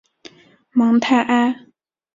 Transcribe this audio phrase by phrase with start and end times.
[0.71, 1.67] 芒泰埃。